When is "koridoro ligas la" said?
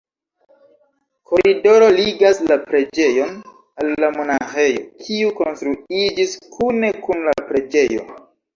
1.31-2.57